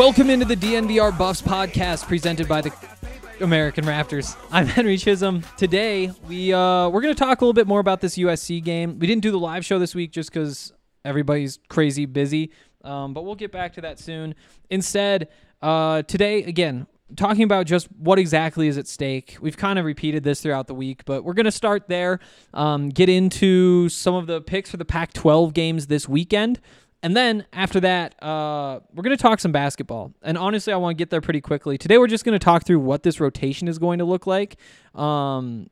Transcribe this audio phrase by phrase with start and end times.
[0.00, 2.72] Welcome into the DNVR Buffs podcast presented by the
[3.42, 4.34] American Raptors.
[4.50, 5.44] I'm Henry Chisholm.
[5.58, 8.98] Today we uh, we're going to talk a little bit more about this USC game.
[8.98, 10.72] We didn't do the live show this week just because
[11.04, 12.50] everybody's crazy busy,
[12.82, 14.34] um, but we'll get back to that soon.
[14.70, 15.28] Instead,
[15.60, 19.36] uh, today again talking about just what exactly is at stake.
[19.42, 22.20] We've kind of repeated this throughout the week, but we're going to start there.
[22.54, 26.58] Um, get into some of the picks for the Pac-12 games this weekend.
[27.02, 30.12] And then after that, uh, we're going to talk some basketball.
[30.22, 31.78] And honestly, I want to get there pretty quickly.
[31.78, 34.56] Today, we're just going to talk through what this rotation is going to look like.
[34.94, 35.70] Um,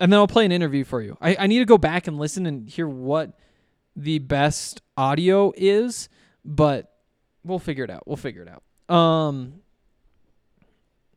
[0.00, 1.16] and then I'll play an interview for you.
[1.20, 3.38] I, I need to go back and listen and hear what
[3.94, 6.08] the best audio is,
[6.44, 6.92] but
[7.44, 8.06] we'll figure it out.
[8.06, 8.94] We'll figure it out.
[8.94, 9.60] Um,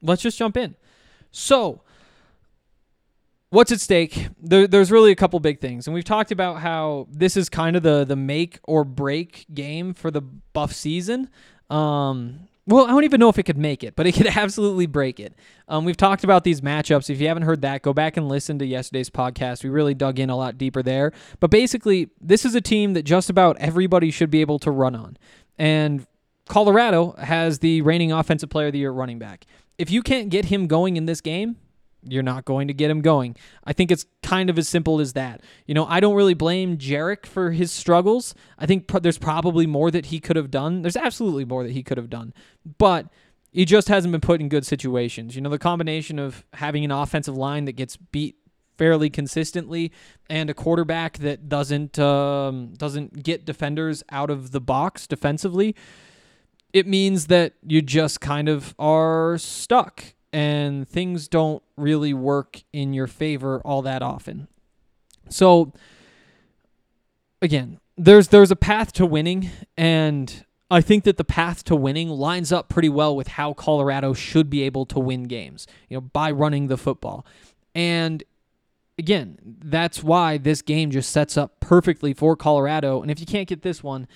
[0.01, 0.75] let's just jump in.
[1.31, 1.81] So,
[3.53, 4.29] what's at stake?
[4.41, 7.75] There, there's really a couple big things, and we've talked about how this is kind
[7.75, 11.29] of the the make or break game for the Buff season.
[11.69, 14.87] Um, well, I don't even know if it could make it, but it could absolutely
[14.87, 15.35] break it.
[15.67, 17.09] Um, we've talked about these matchups.
[17.09, 19.63] If you haven't heard that, go back and listen to yesterday's podcast.
[19.63, 21.11] We really dug in a lot deeper there.
[21.39, 24.95] But basically, this is a team that just about everybody should be able to run
[24.95, 25.17] on.
[25.57, 26.07] And
[26.47, 29.45] Colorado has the reigning offensive player of the year running back.
[29.77, 31.57] If you can't get him going in this game,
[32.07, 33.35] you're not going to get him going.
[33.63, 35.41] I think it's kind of as simple as that.
[35.65, 38.33] You know, I don't really blame Jarek for his struggles.
[38.57, 40.81] I think pro- there's probably more that he could have done.
[40.81, 42.33] There's absolutely more that he could have done.
[42.77, 43.07] But
[43.51, 45.35] he just hasn't been put in good situations.
[45.35, 48.35] You know, the combination of having an offensive line that gets beat
[48.77, 49.91] fairly consistently
[50.29, 55.75] and a quarterback that doesn't um, doesn't get defenders out of the box defensively,
[56.73, 62.91] it means that you just kind of are stuck and things don't really work in
[62.91, 64.47] your favor all that often.
[65.29, 65.71] So
[67.41, 72.09] again, there's there's a path to winning and I think that the path to winning
[72.09, 76.01] lines up pretty well with how Colorado should be able to win games, you know,
[76.01, 77.27] by running the football.
[77.75, 78.23] And
[78.97, 83.03] again, that's why this game just sets up perfectly for Colorado.
[83.03, 84.07] And if you can't get this one,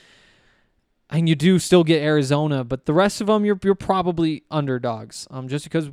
[1.10, 5.28] and you do still get Arizona, but the rest of them you're you're probably underdogs.
[5.30, 5.90] Um, just because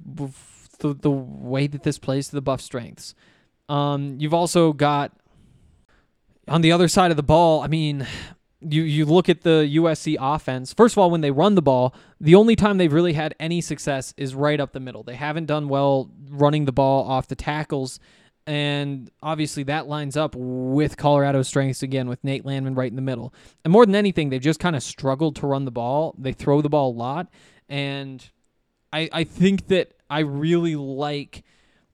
[0.79, 3.15] the the way that this plays to the Buff strengths.
[3.69, 5.13] Um, you've also got
[6.49, 7.63] on the other side of the ball.
[7.63, 8.07] I mean,
[8.61, 10.73] you you look at the USC offense.
[10.73, 13.61] First of all, when they run the ball, the only time they've really had any
[13.61, 15.03] success is right up the middle.
[15.03, 18.01] They haven't done well running the ball off the tackles.
[18.47, 23.03] And obviously that lines up with Colorado's strengths again with Nate Landman right in the
[23.03, 23.33] middle.
[23.65, 26.15] And more than anything, they've just kind of struggled to run the ball.
[26.19, 27.29] They throw the ball a lot.
[27.69, 28.29] And
[28.93, 31.43] I I think that I really like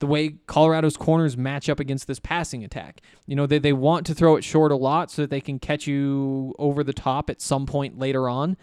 [0.00, 3.02] the way Colorado's corners match up against this passing attack.
[3.26, 5.58] You know, they, they want to throw it short a lot so that they can
[5.58, 8.56] catch you over the top at some point later on.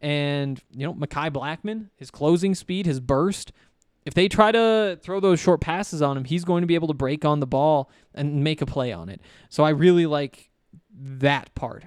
[0.00, 3.52] And, you know, Mekhi Blackmon, his closing speed, his burst,
[4.04, 6.88] if they try to throw those short passes on him, he's going to be able
[6.88, 9.20] to break on the ball and make a play on it.
[9.48, 10.50] So I really like
[10.98, 11.84] that part.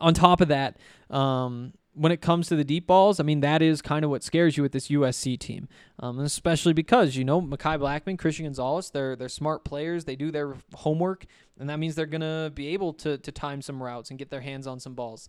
[0.00, 0.78] On top of that,
[1.10, 4.22] um, when it comes to the deep balls, I mean, that is kind of what
[4.22, 5.68] scares you with this USC team,
[6.00, 10.04] um, especially because, you know, Mekhi Blackmon, Christian Gonzalez, they're, they're smart players.
[10.04, 11.26] They do their homework,
[11.58, 14.30] and that means they're going to be able to, to time some routes and get
[14.30, 15.28] their hands on some balls.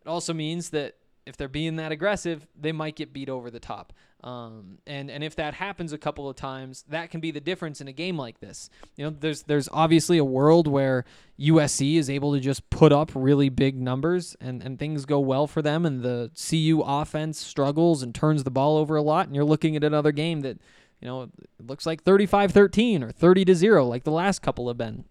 [0.00, 0.94] It also means that
[1.26, 3.92] if they're being that aggressive, they might get beat over the top.
[4.24, 7.80] Um, and and if that happens a couple of times, that can be the difference
[7.80, 8.70] in a game like this.
[8.96, 11.04] You know, there's there's obviously a world where
[11.38, 15.46] USC is able to just put up really big numbers and, and things go well
[15.46, 19.36] for them, and the CU offense struggles and turns the ball over a lot, and
[19.36, 20.58] you're looking at another game that,
[21.00, 21.28] you know,
[21.62, 25.04] looks like 35-13 or 30 to 0 like the last couple have been.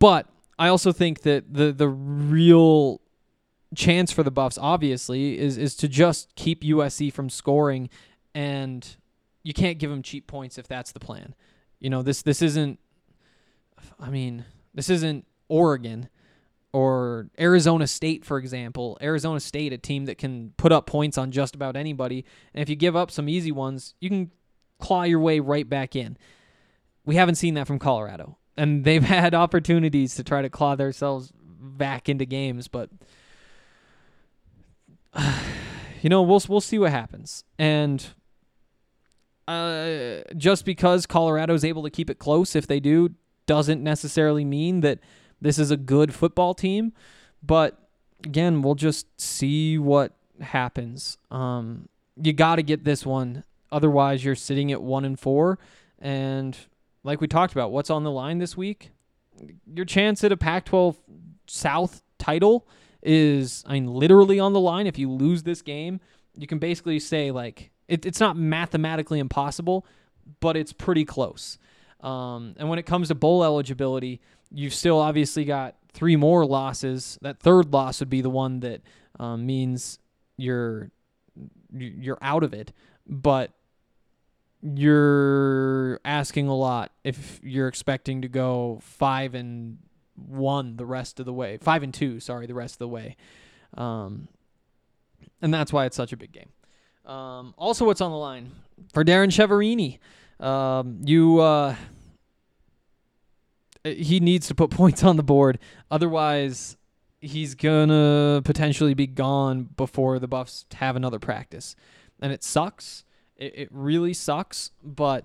[0.00, 0.26] But
[0.58, 3.00] I also think that the the real
[3.74, 7.90] chance for the Buffs obviously is is to just keep USC from scoring
[8.34, 8.96] and
[9.42, 11.34] you can't give them cheap points if that's the plan.
[11.78, 12.78] You know, this this isn't
[14.00, 14.44] I mean,
[14.74, 16.08] this isn't Oregon
[16.72, 18.98] or Arizona State for example.
[19.02, 22.24] Arizona State a team that can put up points on just about anybody
[22.54, 24.30] and if you give up some easy ones, you can
[24.80, 26.16] claw your way right back in.
[27.04, 28.38] We haven't seen that from Colorado.
[28.56, 32.90] And they've had opportunities to try to claw themselves back into games, but
[36.02, 37.44] you know, we'll we'll see what happens.
[37.58, 38.04] And
[39.46, 43.14] uh, just because Colorado's able to keep it close, if they do,
[43.46, 44.98] doesn't necessarily mean that
[45.40, 46.92] this is a good football team.
[47.42, 47.78] But
[48.24, 51.18] again, we'll just see what happens.
[51.30, 51.88] Um,
[52.20, 55.58] you got to get this one, otherwise you're sitting at one and four.
[55.98, 56.56] And
[57.04, 58.90] like we talked about, what's on the line this week?
[59.72, 60.96] Your chance at a Pac-12
[61.46, 62.66] South title
[63.02, 64.86] is, I mean, literally on the line.
[64.86, 66.00] If you lose this game,
[66.36, 69.86] you can basically say, like, it, it's not mathematically impossible,
[70.40, 71.58] but it's pretty close.
[72.00, 77.18] Um, and when it comes to bowl eligibility, you've still obviously got three more losses.
[77.22, 78.82] That third loss would be the one that
[79.18, 79.98] um, means
[80.36, 80.90] you're
[81.70, 82.72] you're out of it,
[83.06, 83.50] but
[84.62, 89.78] you're asking a lot if you're expecting to go five and
[90.26, 91.56] one the rest of the way.
[91.58, 93.16] Five and two, sorry, the rest of the way.
[93.74, 94.28] Um,
[95.40, 96.50] and that's why it's such a big game.
[97.04, 98.50] Um, also, what's on the line
[98.92, 99.98] for Darrin Chiaverini?
[100.40, 101.74] Um, you uh,
[103.84, 105.58] he needs to put points on the board,
[105.90, 106.76] otherwise
[107.20, 111.74] he's gonna potentially be gone before the Buffs have another practice,
[112.20, 113.04] and it sucks.
[113.36, 115.24] It, it really sucks, but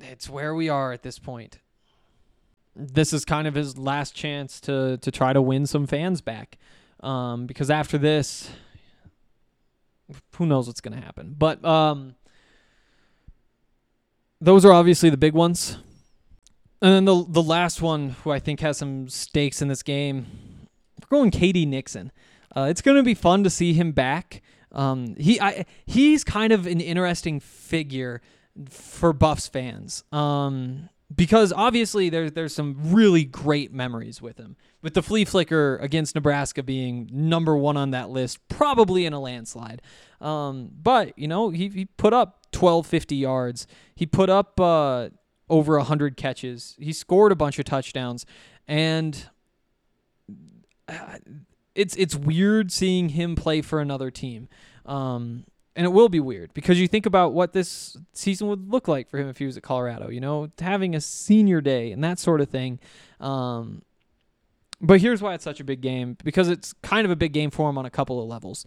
[0.00, 1.58] it's where we are at this point
[2.76, 6.58] this is kind of his last chance to to try to win some fans back.
[7.00, 8.50] Um, because after this,
[10.36, 11.34] who knows what's going to happen.
[11.36, 12.14] But um,
[14.40, 15.78] those are obviously the big ones.
[16.82, 20.26] And then the the last one, who I think has some stakes in this game,
[21.00, 22.12] we're going KD Nixon.
[22.54, 24.42] Uh, it's going to be fun to see him back.
[24.72, 28.20] Um, he I, he's kind of an interesting figure
[28.68, 30.04] for Buffs fans.
[30.12, 34.56] Um, because obviously there's there's some really great memories with him.
[34.82, 39.20] With the flea flicker against Nebraska being number one on that list, probably in a
[39.20, 39.82] landslide.
[40.20, 43.66] Um, but you know he, he put up 1250 yards.
[43.94, 45.10] He put up uh,
[45.48, 46.76] over 100 catches.
[46.78, 48.24] He scored a bunch of touchdowns,
[48.66, 49.28] and
[50.88, 51.18] uh,
[51.74, 54.48] it's it's weird seeing him play for another team.
[54.86, 55.44] Um,
[55.76, 59.08] and it will be weird because you think about what this season would look like
[59.08, 62.18] for him if he was at Colorado, you know, having a senior day and that
[62.18, 62.78] sort of thing.
[63.20, 63.82] Um,
[64.80, 67.50] but here's why it's such a big game because it's kind of a big game
[67.50, 68.64] for him on a couple of levels.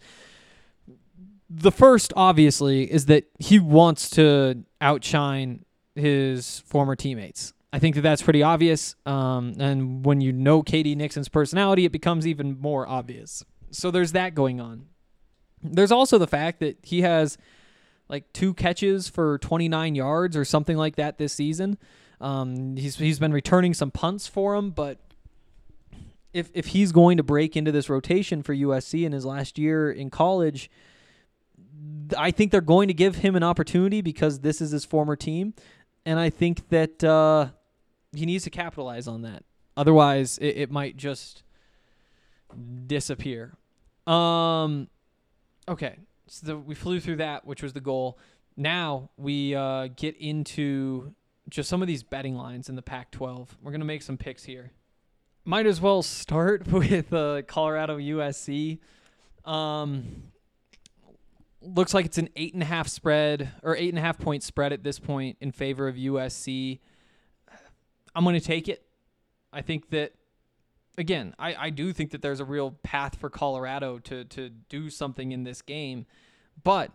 [1.50, 7.54] The first, obviously, is that he wants to outshine his former teammates.
[7.72, 8.96] I think that that's pretty obvious.
[9.06, 13.44] Um, and when you know KD Nixon's personality, it becomes even more obvious.
[13.70, 14.86] So there's that going on.
[15.62, 17.38] There's also the fact that he has
[18.08, 21.78] like two catches for 29 yards or something like that this season.
[22.20, 24.98] Um, he's he's been returning some punts for him, but
[26.32, 29.90] if if he's going to break into this rotation for USC in his last year
[29.90, 30.70] in college,
[32.16, 35.54] I think they're going to give him an opportunity because this is his former team,
[36.04, 37.48] and I think that uh,
[38.12, 39.44] he needs to capitalize on that.
[39.76, 41.44] Otherwise, it, it might just
[42.86, 43.56] disappear.
[44.06, 44.88] Um,
[45.68, 45.96] Okay,
[46.26, 48.18] so the, we flew through that, which was the goal.
[48.56, 51.14] now we uh, get into
[51.48, 53.48] just some of these betting lines in the Pac-12.
[53.62, 54.72] We're gonna make some picks here.
[55.44, 58.78] Might as well start with uh, Colorado USC.
[59.44, 60.24] Um,
[61.60, 64.42] looks like it's an eight and a half spread or eight and a half point
[64.42, 66.80] spread at this point in favor of USC.
[68.14, 68.84] I'm going to take it.
[69.52, 70.12] I think that
[70.98, 74.90] again, I, I do think that there's a real path for Colorado to to do
[74.90, 76.04] something in this game.
[76.62, 76.90] But,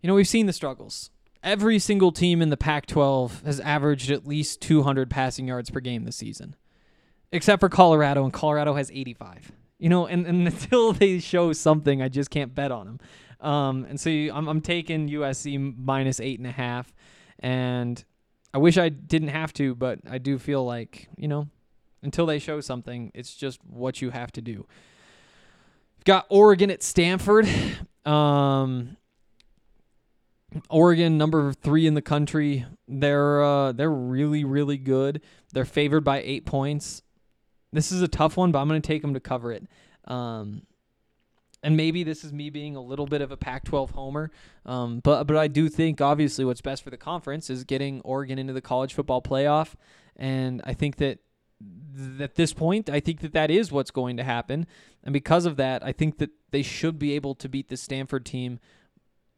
[0.00, 1.10] you know, we've seen the struggles.
[1.42, 5.80] Every single team in the Pac 12 has averaged at least 200 passing yards per
[5.80, 6.56] game this season,
[7.32, 9.52] except for Colorado, and Colorado has 85.
[9.78, 13.00] You know, and, and until they show something, I just can't bet on them.
[13.40, 16.92] Um, and so you, I'm, I'm taking USC minus eight and a half.
[17.38, 18.02] And
[18.52, 21.48] I wish I didn't have to, but I do feel like, you know,
[22.02, 24.66] until they show something, it's just what you have to do.
[26.04, 27.48] Got Oregon at Stanford.
[28.04, 28.96] Um,
[30.70, 32.64] Oregon, number three in the country.
[32.86, 35.20] They're uh, they're really really good.
[35.52, 37.02] They're favored by eight points.
[37.72, 39.66] This is a tough one, but I'm going to take them to cover it.
[40.06, 40.62] Um,
[41.62, 44.30] and maybe this is me being a little bit of a Pac-12 homer,
[44.64, 48.38] um, but but I do think obviously what's best for the conference is getting Oregon
[48.38, 49.74] into the college football playoff,
[50.16, 51.18] and I think that
[51.96, 54.66] th- at this point I think that that is what's going to happen,
[55.02, 58.24] and because of that I think that they should be able to beat the Stanford
[58.24, 58.58] team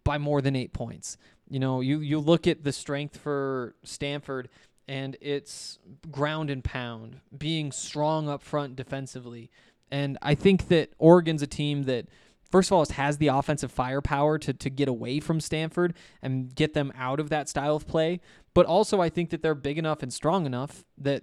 [0.05, 1.17] by more than eight points.
[1.49, 4.49] You know, you you look at the strength for Stanford
[4.91, 5.79] and it's
[6.11, 9.49] ground and pound, being strong up front defensively.
[9.89, 12.07] And I think that Oregon's a team that,
[12.51, 16.75] first of all, has the offensive firepower to, to get away from Stanford and get
[16.75, 18.21] them out of that style of play.
[18.53, 21.23] But also, I think that they're big enough and strong enough that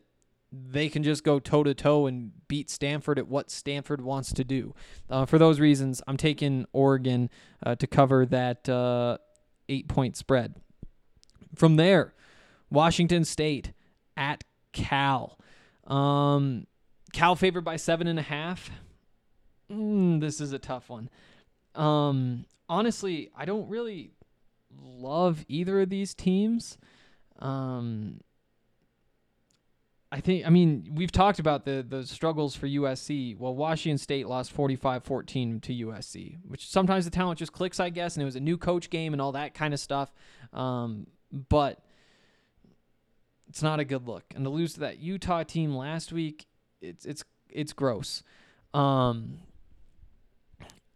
[0.52, 4.44] they can just go toe to toe and beat Stanford at what Stanford wants to
[4.44, 4.74] do.
[5.10, 7.30] Uh, for those reasons, I'm taking Oregon
[7.66, 9.18] uh, to cover that uh,
[9.68, 10.56] eight point spread.
[11.56, 12.14] From there,
[12.70, 13.74] Washington State
[14.16, 15.38] at Cal.
[15.86, 16.68] Um,
[17.14, 18.70] Cal favored by seven and a half.
[19.72, 21.10] Mm, this is a tough one.
[21.76, 24.12] Um, honestly, I don't really
[24.82, 26.78] love either of these teams.
[27.40, 28.22] Um,
[30.12, 33.38] I think I mean we've talked about the the struggles for USC.
[33.38, 38.16] Well, Washington State lost 45-14 to USC, which sometimes the talent just clicks, I guess,
[38.16, 40.14] and it was a new coach game and all that kind of stuff.
[40.54, 41.08] Um,
[41.50, 41.84] but
[43.50, 44.24] it's not a good look.
[44.36, 46.48] And to lose to that Utah team last week,
[46.82, 48.24] it's it's it's gross.
[48.74, 49.40] Um,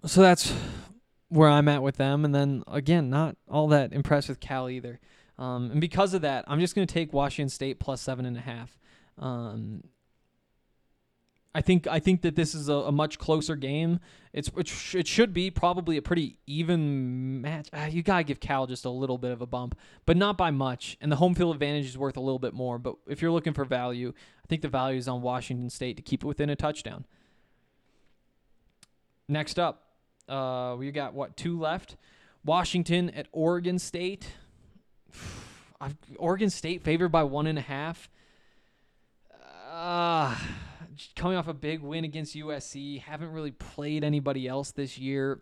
[0.05, 0.53] so that's
[1.29, 2.25] where I'm at with them.
[2.25, 4.99] And then again, not all that impressed with Cal either.
[5.37, 8.37] Um, and because of that, I'm just going to take Washington State plus seven and
[8.37, 8.77] a half.
[9.21, 9.83] Um,
[11.53, 13.99] I think I think that this is a, a much closer game.
[14.31, 17.67] It's it, sh- it should be probably a pretty even match.
[17.73, 20.49] Ah, you gotta give Cal just a little bit of a bump, but not by
[20.49, 20.97] much.
[21.01, 22.79] And the home field advantage is worth a little bit more.
[22.79, 24.13] But if you're looking for value,
[24.43, 27.05] I think the value is on Washington State to keep it within a touchdown.
[29.27, 29.87] Next up,
[30.29, 31.97] uh, we got what two left?
[32.45, 34.35] Washington at Oregon State.
[36.17, 38.09] Oregon State favored by one and a half.
[39.81, 40.35] Uh,
[41.15, 45.39] coming off a big win against USC, haven't really played anybody else this year.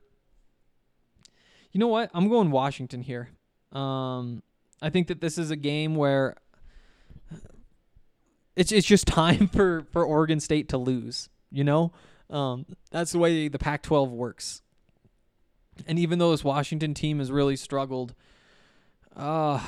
[1.73, 2.09] You know what?
[2.13, 3.31] I'm going Washington here.
[3.73, 4.41] Um,
[4.81, 6.37] I think that this is a game where
[8.55, 11.27] it's it's just time for for Oregon State to lose.
[11.51, 11.91] You know,
[12.29, 14.61] um, that's the way the Pac-12 works.
[15.85, 18.15] And even though this Washington team has really struggled,
[19.17, 19.61] uh,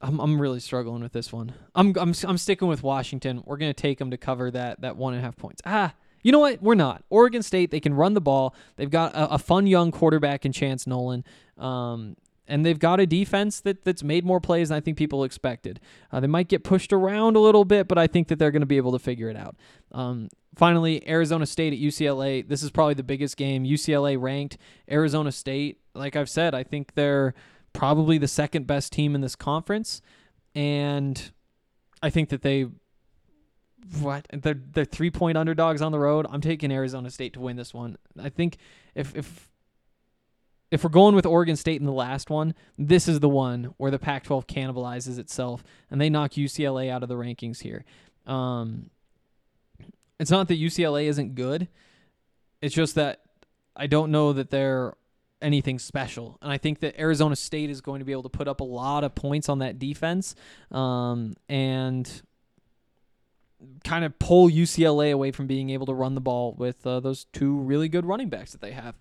[0.00, 1.54] I'm I'm really struggling with this one.
[1.74, 3.42] I'm I'm I'm sticking with Washington.
[3.44, 5.60] We're gonna take them to cover that that one and a half points.
[5.66, 6.62] Ah, you know what?
[6.62, 7.04] We're not.
[7.10, 7.70] Oregon State.
[7.70, 8.54] They can run the ball.
[8.76, 11.24] They've got a, a fun young quarterback in Chance Nolan.
[11.56, 12.16] Um,
[12.48, 15.80] and they've got a defense that that's made more plays than I think people expected.
[16.10, 18.62] Uh, they might get pushed around a little bit, but I think that they're going
[18.62, 19.56] to be able to figure it out.
[19.92, 22.46] Um, finally, Arizona State at UCLA.
[22.48, 23.64] This is probably the biggest game.
[23.64, 24.56] UCLA ranked.
[24.90, 27.34] Arizona State, like I've said, I think they're
[27.72, 30.00] probably the second best team in this conference,
[30.54, 31.30] and
[32.02, 32.66] I think that they
[34.00, 36.26] what they're they're three point underdogs on the road.
[36.28, 37.96] I'm taking Arizona State to win this one.
[38.20, 38.58] I think
[38.94, 39.50] if if
[40.70, 43.90] if we're going with Oregon State in the last one, this is the one where
[43.90, 47.86] the Pac-12 cannibalizes itself and they knock UCLA out of the rankings here.
[48.26, 48.90] Um,
[50.20, 51.68] it's not that UCLA isn't good.
[52.60, 53.22] It's just that
[53.74, 54.94] I don't know that they're
[55.40, 56.38] anything special.
[56.42, 58.64] And I think that Arizona State is going to be able to put up a
[58.64, 60.34] lot of points on that defense
[60.70, 62.22] um, and
[63.84, 67.26] kind of pull UCLA away from being able to run the ball with uh, those
[67.32, 68.96] two really good running backs that they have.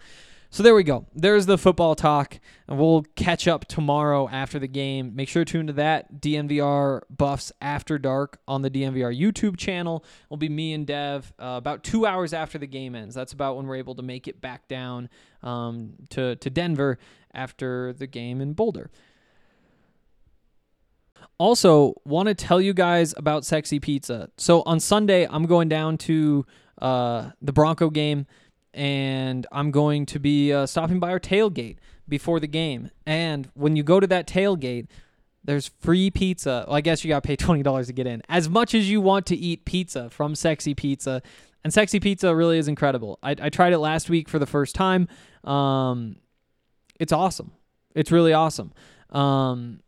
[0.50, 1.06] So there we go.
[1.14, 2.40] There's the football talk.
[2.68, 5.16] And we'll catch up tomorrow after the game.
[5.16, 10.04] Make sure to tune to that DNVR Buffs After Dark on the DNVR YouTube channel.
[10.26, 13.16] It'll be me and Dev uh, about two hours after the game ends.
[13.16, 15.10] That's about when we're able to make it back down
[15.44, 16.98] um, to, to Denver
[17.34, 18.90] after the game in Boulder.
[21.38, 24.30] Also, want to tell you guys about Sexy Pizza.
[24.38, 26.46] So on Sunday, I'm going down to
[26.82, 28.26] uh, the Bronco game
[28.78, 32.92] and I'm going to be uh, stopping by our tailgate before the game.
[33.08, 34.88] And when you go to that tailgate,
[35.44, 36.64] there's free pizza.
[36.68, 38.22] Well, I guess you got to pay $20 to get in.
[38.30, 41.24] As much as you want to eat pizza from Sexy Pizza.
[41.64, 43.18] And Sexy Pizza really is incredible.
[43.24, 45.08] I, I tried it last week for the first time.
[45.44, 46.18] Um,
[47.00, 47.52] it's awesome.
[47.96, 48.74] It's really awesome.
[49.10, 49.80] Um,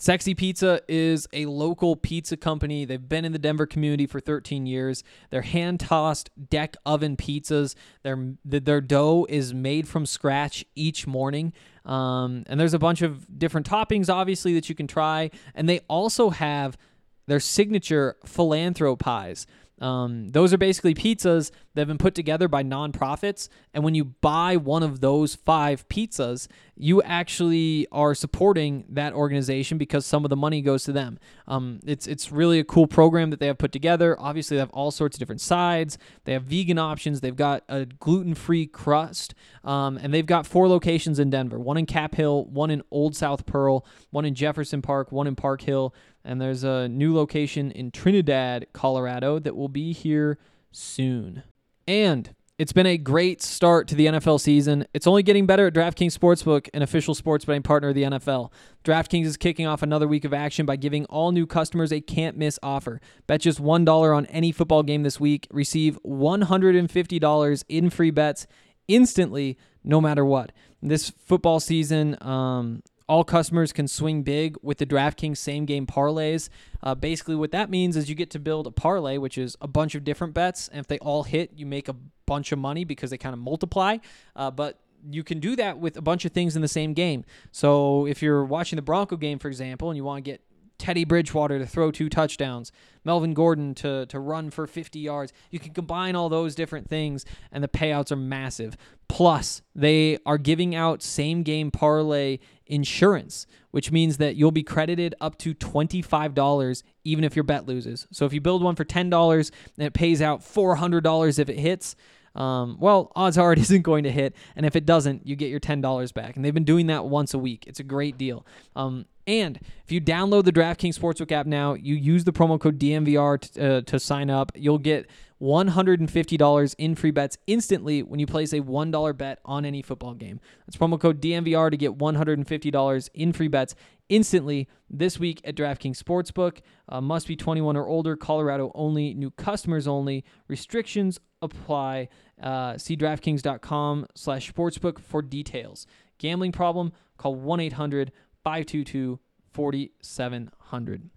[0.00, 2.86] Sexy Pizza is a local pizza company.
[2.86, 5.04] They've been in the Denver community for 13 years.
[5.28, 7.74] They're hand tossed deck oven pizzas.
[8.02, 11.52] Their their dough is made from scratch each morning.
[11.84, 15.30] Um, and there's a bunch of different toppings, obviously, that you can try.
[15.54, 16.78] And they also have
[17.26, 19.46] their signature philanthro pies.
[19.82, 23.48] Um, those are basically pizzas that have been put together by nonprofits.
[23.72, 29.78] And when you buy one of those five pizzas, you actually are supporting that organization
[29.78, 31.18] because some of the money goes to them.
[31.46, 34.18] Um, it's it's really a cool program that they have put together.
[34.18, 35.98] Obviously, they have all sorts of different sides.
[36.24, 37.20] They have vegan options.
[37.20, 41.86] They've got a gluten-free crust, um, and they've got four locations in Denver: one in
[41.86, 45.94] Cap Hill, one in Old South Pearl, one in Jefferson Park, one in Park Hill,
[46.24, 50.38] and there's a new location in Trinidad, Colorado that will be here
[50.72, 51.42] soon.
[51.90, 54.86] And it's been a great start to the NFL season.
[54.94, 58.52] It's only getting better at DraftKings Sportsbook, an official sports betting partner of the NFL.
[58.84, 62.36] DraftKings is kicking off another week of action by giving all new customers a can't
[62.36, 63.00] miss offer.
[63.26, 68.46] Bet just $1 on any football game this week, receive $150 in free bets
[68.86, 70.52] instantly, no matter what.
[70.80, 76.48] This football season, um, all customers can swing big with the DraftKings same game parlays.
[76.80, 79.66] Uh, basically, what that means is you get to build a parlay, which is a
[79.66, 80.68] bunch of different bets.
[80.68, 83.40] And if they all hit, you make a bunch of money because they kind of
[83.40, 83.96] multiply.
[84.36, 84.78] Uh, but
[85.10, 87.24] you can do that with a bunch of things in the same game.
[87.50, 90.40] So if you're watching the Bronco game, for example, and you want to get
[90.80, 92.72] Teddy Bridgewater to throw two touchdowns,
[93.04, 95.30] Melvin Gordon to, to run for 50 yards.
[95.50, 98.78] You can combine all those different things, and the payouts are massive.
[99.06, 105.14] Plus, they are giving out same game parlay insurance, which means that you'll be credited
[105.20, 108.06] up to $25 even if your bet loses.
[108.10, 111.94] So if you build one for $10 and it pays out $400 if it hits,
[112.34, 114.34] um, well, odds are it isn't going to hit.
[114.56, 116.36] And if it doesn't, you get your $10 back.
[116.36, 117.64] And they've been doing that once a week.
[117.66, 118.46] It's a great deal.
[118.76, 122.78] Um, and if you download the DraftKings Sportsbook app now, you use the promo code
[122.78, 125.08] DNVR t- uh, to sign up, you'll get
[125.40, 130.40] $150 in free bets instantly when you place a $1 bet on any football game.
[130.66, 133.74] That's promo code DNVR to get $150 in free bets
[134.08, 136.58] instantly this week at DraftKings Sportsbook.
[136.88, 140.24] Uh, must be 21 or older, Colorado only, new customers only.
[140.48, 142.08] Restrictions apply.
[142.42, 145.86] Uh, see DraftKings.com slash sportsbook for details.
[146.18, 146.92] Gambling problem?
[147.16, 148.12] Call 1 800
[148.44, 149.18] 522
[149.52, 151.10] 4700.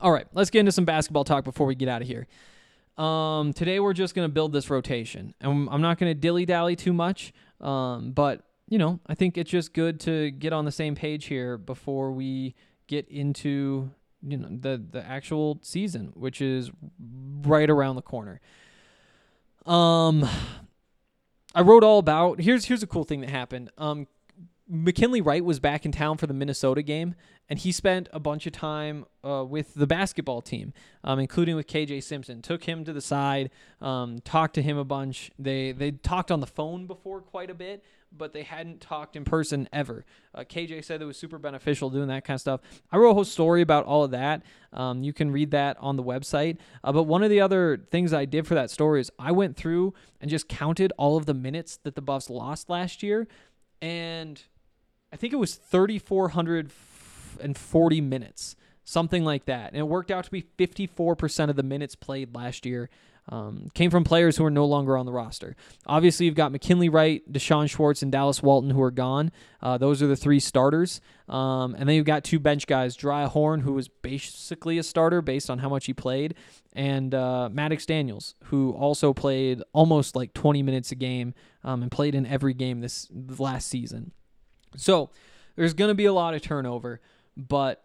[0.00, 2.26] All right, let's get into some basketball talk before we get out of here.
[2.98, 6.46] Um, today we're just going to build this rotation, and I'm not going to dilly
[6.46, 7.32] dally too much.
[7.60, 11.26] Um, but you know, I think it's just good to get on the same page
[11.26, 12.54] here before we
[12.86, 13.90] get into
[14.22, 16.70] you know the the actual season, which is
[17.42, 18.40] right around the corner.
[19.66, 20.28] Um,
[21.54, 23.70] I wrote all about here's here's a cool thing that happened.
[23.78, 24.06] Um,
[24.68, 27.14] McKinley Wright was back in town for the Minnesota game,
[27.48, 30.72] and he spent a bunch of time uh, with the basketball team,
[31.04, 32.42] um, including with KJ Simpson.
[32.42, 33.50] Took him to the side,
[33.80, 35.30] um, talked to him a bunch.
[35.38, 39.24] They they talked on the phone before quite a bit, but they hadn't talked in
[39.24, 40.04] person ever.
[40.34, 42.60] Uh, KJ said it was super beneficial doing that kind of stuff.
[42.90, 44.42] I wrote a whole story about all of that.
[44.72, 46.58] Um, you can read that on the website.
[46.82, 49.56] Uh, but one of the other things I did for that story is I went
[49.56, 53.28] through and just counted all of the minutes that the Buffs lost last year,
[53.80, 54.42] and
[55.16, 59.72] I think it was 3,440 minutes, something like that.
[59.72, 62.90] And it worked out to be 54% of the minutes played last year
[63.30, 65.56] um, came from players who are no longer on the roster.
[65.86, 69.32] Obviously, you've got McKinley Wright, D'Shawn Schwartz, and Dallas Walton who are gone.
[69.62, 71.00] Uh, those are the three starters.
[71.30, 75.22] Um, and then you've got two bench guys, Jeriah Horne, who was basically a starter
[75.22, 76.34] based on how much he played,
[76.74, 81.32] and uh, Maddox Daniels, who also played almost like 20 minutes a game
[81.64, 84.12] um, and played in every game this last season.
[84.76, 85.10] So
[85.56, 87.00] there's going to be a lot of turnover,
[87.36, 87.82] but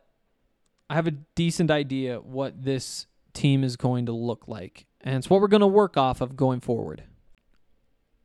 [0.89, 4.86] I have a decent idea what this team is going to look like.
[5.01, 7.04] And it's what we're going to work off of going forward.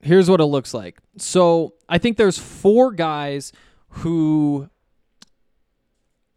[0.01, 0.99] here's what it looks like.
[1.17, 3.53] So I think there's four guys
[3.89, 4.69] who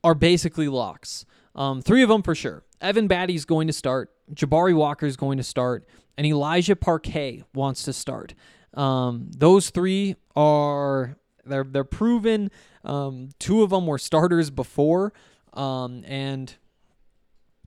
[0.04, 1.26] are basically locks.
[1.56, 2.64] Um, three of them for sure.
[2.82, 4.12] Evan Battey's going to start.
[4.34, 5.86] Jabari Walker is going to start,
[6.18, 8.34] and Elijah Parquet wants to start.
[8.76, 11.18] Um, those three are
[11.50, 12.52] they're they're proven.
[12.84, 15.14] Um, two of them were starters before,
[15.54, 16.56] um, and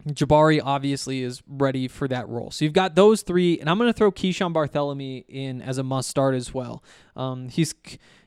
[0.08, 2.50] Jabari obviously is ready for that role.
[2.50, 5.82] So you've got those three, and I'm going to throw Keyshawn Barthelemy in as a
[5.82, 6.82] must start as well.
[7.14, 7.74] Um, he's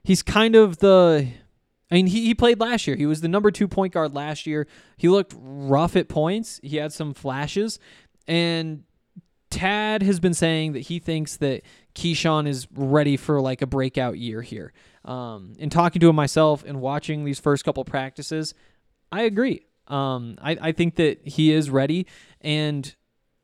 [0.03, 1.27] he's kind of the,
[1.91, 2.95] I mean, he, he played last year.
[2.95, 4.67] He was the number two point guard last year.
[4.97, 6.59] He looked rough at points.
[6.63, 7.79] He had some flashes,
[8.27, 8.83] and
[9.49, 11.63] Tad has been saying that he thinks that
[11.93, 14.73] Keyshawn is ready for like a breakout year here.
[15.05, 18.53] Um, in talking to him myself and watching these first couple practices,
[19.11, 19.65] I agree.
[19.87, 22.07] Um, I, I think that he is ready.
[22.41, 22.93] And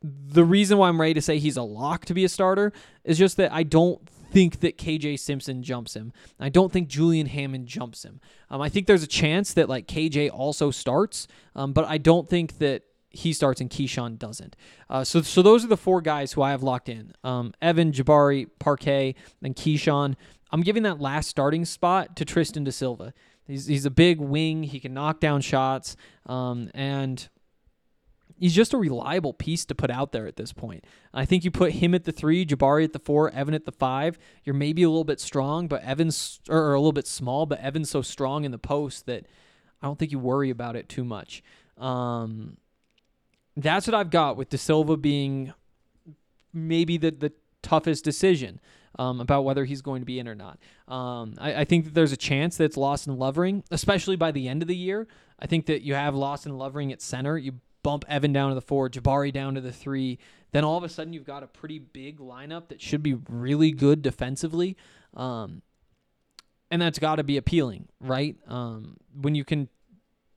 [0.02, 3.17] the reason why I'm ready to say he's a lock to be a starter is
[3.17, 6.13] just that I don't think that KJ Simpson jumps him.
[6.39, 8.19] I don't think Julian Hammond jumps him.
[8.50, 12.28] Um, I think there's a chance that like KJ also starts, um, but I don't
[12.28, 14.56] think that he starts and Keyshawn doesn't.
[14.89, 17.91] Uh, so so those are the four guys who I have locked in: um, Evan,
[17.91, 20.15] Jabari, Parquet, and Keyshawn.
[20.51, 23.13] I'm giving that last starting spot to Tristan Da Silva.
[23.47, 24.63] He's he's a big wing.
[24.63, 27.27] He can knock down shots, um, and
[28.37, 30.85] he's just a reliable piece to put out there at this point.
[31.13, 33.71] I think you put him at the three, Jabari at the four, Evan at the
[33.71, 34.17] five.
[34.43, 37.59] You're maybe a little bit strong, but Evan's or, or a little bit small, but
[37.59, 39.25] Evan's so strong in the post that
[39.81, 41.43] I don't think you worry about it too much.
[41.77, 42.57] Um,
[43.57, 45.53] that's what I've got with Da Silva being
[46.53, 48.59] maybe the the toughest decision.
[48.99, 50.60] Um, about whether he's going to be in or not.
[50.89, 54.49] Um, I, I, think that there's a chance that it's Lawson Lovering, especially by the
[54.49, 55.08] end of the year.
[55.39, 57.38] I think that you have Lawson Lovering at center.
[57.38, 60.19] You bump Evan down to the four, Jabari down to the three.
[60.51, 63.71] Then all of a sudden you've got a pretty big lineup that should be really
[63.71, 64.77] good defensively.
[65.13, 65.62] Um,
[66.69, 68.36] and that's got to be appealing, right?
[68.47, 69.69] Um, when you can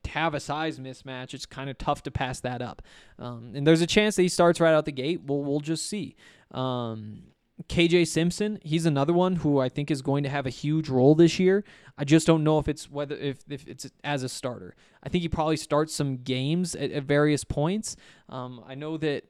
[0.07, 2.83] have a size mismatch, it's kind of tough to pass that up.
[3.19, 5.23] Um, and there's a chance that he starts right out the gate.
[5.25, 6.17] We'll, we'll just see.
[6.51, 7.25] Um,
[7.69, 11.14] KJ Simpson, he's another one who I think is going to have a huge role
[11.14, 11.64] this year.
[11.97, 14.75] I just don't know if it's whether if, if it's as a starter.
[15.05, 17.97] I think he probably starts some games at, at various points.
[18.29, 19.25] Um, I know that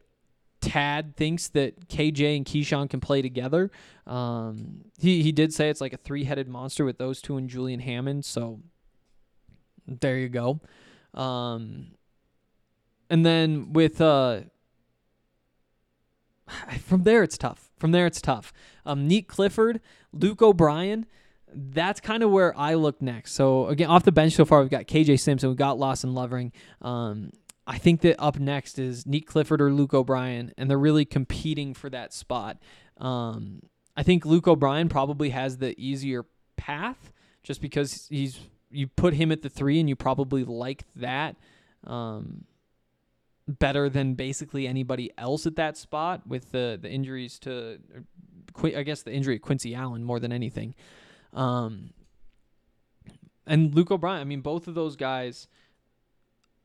[0.62, 3.70] Tad thinks that KJ and Keyshawn can play together.
[4.06, 7.50] Um, he he did say it's like a three headed monster with those two and
[7.50, 8.24] Julian Hammond.
[8.24, 8.60] So
[9.86, 10.60] there you go.
[11.12, 11.88] Um,
[13.10, 14.40] and then with uh,
[16.80, 17.70] from there it's tough.
[17.78, 18.52] From there it's tough.
[18.86, 19.80] Um, Nique Clifford,
[20.12, 21.06] Luke O'Brien.
[21.56, 23.32] That's kind of where I look next.
[23.32, 26.52] So again, off the bench so far, we've got KJ Simpson, we've got Lawson Lovering.
[26.82, 27.30] Um,
[27.66, 31.72] I think that up next is Nique Clifford or Luke O'Brien, and they're really competing
[31.72, 32.58] for that spot.
[32.98, 33.62] Um,
[33.96, 36.26] I think Luke O'Brien probably has the easier
[36.56, 38.38] path, just because he's
[38.70, 41.36] you put him at the three, and you probably like that
[41.86, 42.44] um,
[43.46, 47.78] better than basically anybody else at that spot with the the injuries to,
[48.62, 50.74] I guess the injury of Quincy Allen more than anything.
[51.32, 51.90] Um,
[53.46, 55.48] and Luke O'Brien, I mean, both of those guys,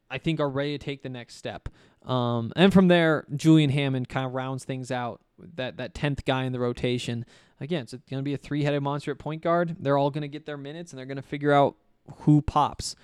[0.09, 1.67] I think, are ready to take the next step.
[2.05, 5.21] Um, and from there, Julian Hammond kind of rounds things out.
[5.55, 7.25] That that tenth guy in the rotation.
[7.61, 9.75] Again, it's going to be a three-headed monster at point guard.
[9.79, 11.75] They're all going to get their minutes, and they're going to figure out
[12.19, 12.95] who pops.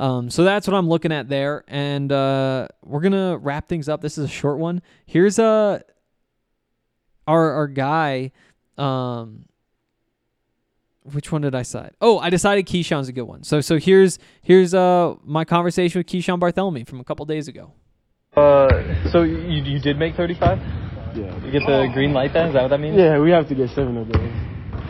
[0.00, 4.00] Um, so that's what I'm looking at there, and uh, we're gonna wrap things up.
[4.00, 4.80] This is a short one.
[5.04, 5.78] Here's a uh,
[7.26, 8.32] our our guy.
[8.78, 9.44] Um,
[11.02, 11.92] which one did I decide?
[12.00, 13.44] Oh, I decided Keyshawn's a good one.
[13.44, 17.74] So so here's here's uh my conversation with Keyshawn Barthelemy from a couple days ago.
[18.34, 18.68] Uh,
[19.12, 20.58] so you you did make 35?
[21.14, 21.44] Yeah.
[21.44, 22.48] You get the green light then?
[22.48, 22.96] Is that what that means?
[22.96, 24.32] Yeah, we have to get seven of those.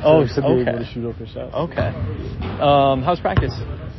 [0.04, 1.52] Oh, to be able to shoot open shots.
[1.52, 1.88] Okay.
[2.60, 3.52] Um, how's practice?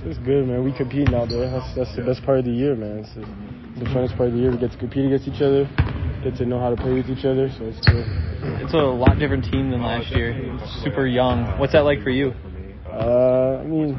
[0.04, 0.64] It's good, man.
[0.64, 1.46] We compete out there.
[1.46, 3.06] That's, that's the best part of the year, man.
[3.06, 3.22] It's the,
[3.78, 4.50] the funnest part of the year.
[4.50, 5.70] We get to compete against each other,
[6.24, 7.54] get to know how to play with each other.
[7.54, 8.10] So it's good.
[8.66, 10.34] It's a lot different team than last year.
[10.34, 11.46] It's super young.
[11.60, 12.34] What's that like for you?
[12.90, 13.94] Uh, I mean,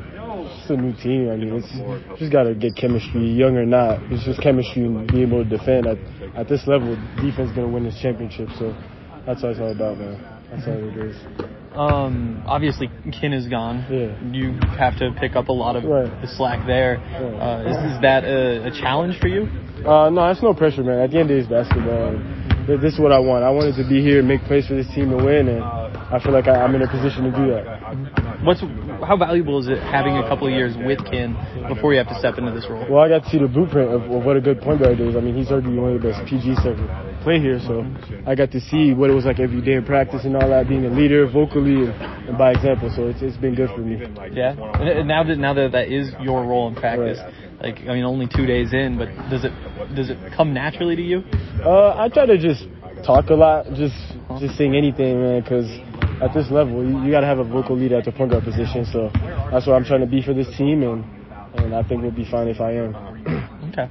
[0.59, 1.31] it's a new team.
[1.31, 4.03] I mean, it's just got to get chemistry, young or not.
[4.11, 5.87] It's just chemistry and being able to defend.
[5.87, 5.99] At,
[6.35, 8.49] at this level, defense going to win this championship.
[8.59, 8.75] So
[9.25, 10.19] that's what it's all about, man.
[10.51, 11.62] That's all it is.
[11.75, 13.87] Um, obviously, Kin is gone.
[13.91, 14.13] Yeah.
[14.31, 16.11] You have to pick up a lot of Right.
[16.21, 16.99] the slack there.
[16.99, 17.41] Right.
[17.41, 19.49] Uh, is, is that a, a challenge for you?
[19.87, 21.01] Uh, no, it's no pressure, man.
[21.01, 22.21] At the end of the day, it's basketball.
[22.69, 23.43] This is what I want.
[23.43, 25.49] I wanted to be here, and make plays for this team, and win.
[25.49, 28.45] And I feel like I, I'm in a position to do that.
[28.45, 28.63] What's
[29.05, 31.35] how valuable is it having a couple of years with Ken
[31.69, 32.87] before you have to step into this role?
[32.91, 35.17] Well, I got to see the blueprint of, of what a good point guard is.
[35.17, 36.73] I mean, he's arguably one of the best PGs to
[37.23, 37.85] play here, so
[38.27, 40.69] I got to see what it was like every day in practice and all that,
[40.69, 41.95] being a leader vocally and,
[42.29, 42.91] and by example.
[42.95, 43.99] So it's, it's been good for me.
[44.33, 44.55] Yeah.
[44.81, 47.19] And- Now that now that that is your role in practice,
[47.61, 49.53] like I mean, only two days in, but does it
[49.95, 51.23] does it come naturally to you?
[51.65, 52.67] Uh, I try to just
[53.05, 53.95] talk a lot, just
[54.41, 55.67] just saying anything, man, because
[56.23, 58.45] at this level, you, you got to have a vocal leader at the point guard
[58.45, 58.87] position.
[58.87, 59.11] So
[59.51, 61.05] that's what I'm trying to be for this team, and
[61.55, 63.49] and I think we'll be fine if I am.
[63.73, 63.89] Okay.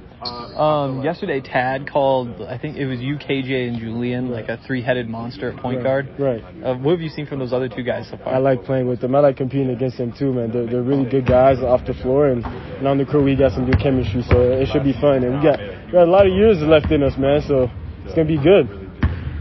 [0.54, 2.40] Um, yesterday, Tad called.
[2.42, 6.08] I think it was you, KJ, and Julian, like a three-headed monster at point guard.
[6.20, 6.44] Right.
[6.62, 8.34] Uh, what have you seen from those other two guys so far?
[8.34, 9.16] I like playing with them.
[9.16, 10.52] I like competing against them too, man.
[10.52, 13.52] They're, they're really good guys off the floor, and, and on the court we got
[13.52, 15.24] some good chemistry, so it should be fun.
[15.24, 17.42] And we got we got a lot of years left in us, man.
[17.48, 17.68] So
[18.04, 18.68] it's gonna be good.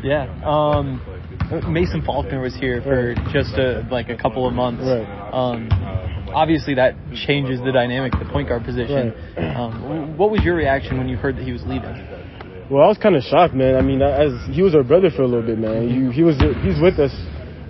[0.01, 0.25] Yeah.
[0.43, 1.05] Um,
[1.67, 4.83] Mason Faulkner was here for just a, like a couple of months.
[4.83, 5.03] Right.
[5.33, 5.69] Um,
[6.33, 6.95] obviously, that
[7.27, 9.13] changes the dynamic, the point guard position.
[9.37, 11.91] Um, what was your reaction when you heard that he was leaving?
[12.71, 13.75] Well, I was kind of shocked, man.
[13.75, 15.89] I mean, as he was our brother for a little bit, man.
[15.89, 17.11] He, he was he's with us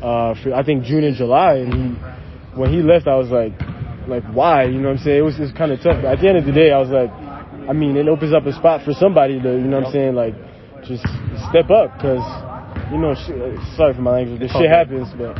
[0.01, 3.53] uh, for I think June and July, and he when he left, I was like,
[4.07, 4.65] like why?
[4.65, 5.17] You know what I'm saying?
[5.17, 6.03] It was just kind of tough.
[6.03, 7.09] But at the end of the day, I was like,
[7.67, 10.13] I mean, it opens up a spot for somebody to, you know what I'm saying?
[10.13, 10.35] Like,
[10.85, 11.01] just
[11.49, 12.21] step up, cause
[12.91, 15.07] you know, shit, sorry for my language, but shit happens.
[15.17, 15.35] But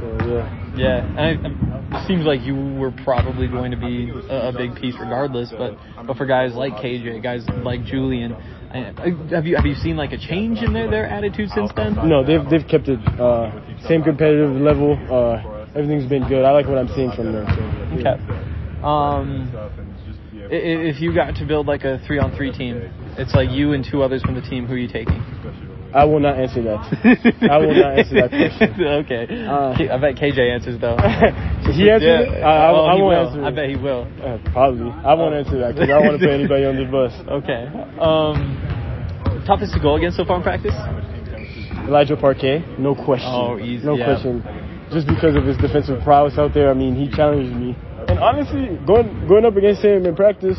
[0.00, 0.62] so yeah.
[0.76, 4.74] Yeah, and I, it seems like you were probably going to be a, a big
[4.74, 5.52] piece regardless.
[5.56, 8.32] But but for guys like KJ, guys like Julian,
[8.72, 11.94] have you have you seen like a change in their, their attitude since then?
[12.08, 13.52] No, they've they've kept it uh,
[13.86, 14.96] same competitive level.
[15.10, 16.44] Uh, everything's been good.
[16.44, 17.46] I like what I'm seeing from them.
[17.46, 18.14] So, yeah.
[18.14, 18.82] Okay.
[18.82, 19.52] Um,
[20.54, 23.84] if you got to build like a three on three team, it's like you and
[23.88, 24.66] two others from the team.
[24.66, 25.22] Who are you taking?
[25.94, 26.80] I will not answer that.
[27.50, 28.80] I will not answer that question.
[29.04, 29.24] okay.
[29.44, 30.96] Uh, K- I bet KJ answers though.
[31.72, 32.40] he answers Yeah.
[32.48, 33.26] I, I, Oh, I won't will.
[33.28, 34.08] answer I bet he will.
[34.24, 34.90] Uh, probably.
[34.90, 37.12] I won't answer that because I don't want to put anybody on the bus.
[37.44, 37.68] Okay.
[38.00, 38.56] Um,
[39.46, 40.74] toughest to go against so far in practice?
[41.88, 43.28] Elijah Parquet, no question.
[43.28, 44.04] Oh, easy, No yeah.
[44.06, 44.42] question.
[44.92, 47.74] Just because of his defensive prowess out there, I mean, he challenged me.
[48.08, 50.58] And honestly, going going up against him in practice,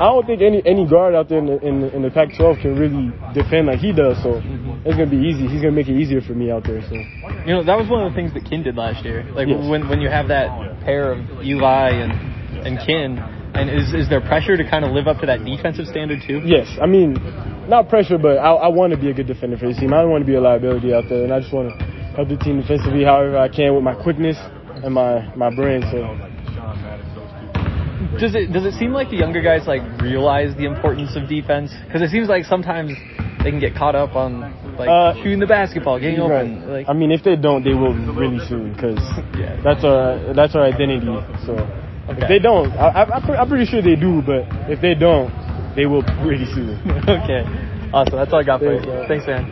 [0.00, 2.60] I don't think any any guard out there in the, in the, in the Pac-12
[2.62, 4.18] can really defend like he does.
[4.22, 4.82] So Mm-hmm.
[4.88, 5.46] it's gonna be easy.
[5.46, 6.82] He's gonna make it easier for me out there.
[6.90, 6.98] So
[7.46, 9.22] You know, that was one of the things that Kin did last year.
[9.34, 9.62] Like Yes.
[9.70, 10.50] when when you have that
[10.82, 12.12] pair of Eli and
[12.66, 13.18] and Kin,
[13.54, 16.42] and is is there pressure to kind of live up to that defensive standard too?
[16.44, 17.14] yes, I mean,
[17.68, 19.92] not pressure, but I, I want to be a good defender for this team.
[19.94, 21.84] I don't want to be a liability out there, and I just want to
[22.18, 24.36] help the team defensively however I can with my quickness
[24.82, 25.82] and my my brain.
[25.92, 26.33] So.
[28.18, 31.72] Does it does it seem like the younger guys like realize the importance of defense?
[31.86, 32.92] Because it seems like sometimes
[33.42, 34.40] they can get caught up on
[34.78, 36.42] like Uh, shooting the basketball, getting Right.
[36.46, 36.70] open.
[36.72, 38.98] Like I mean, if they don't, they will really soon because
[39.38, 39.56] Yeah.
[39.62, 41.06] that's our that's our identity.
[41.46, 41.52] So
[42.08, 42.20] Okay.
[42.22, 44.22] if they don't, I, I, I'm I'm pretty sure they do.
[44.22, 45.32] But if they don't,
[45.74, 46.76] they will pretty soon.
[47.08, 47.42] okay,
[47.92, 48.16] awesome.
[48.18, 48.80] That's all I got for you.
[49.08, 49.44] Thanks, man.